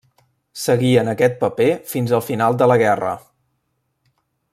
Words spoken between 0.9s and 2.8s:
en aquest paper fins al final de la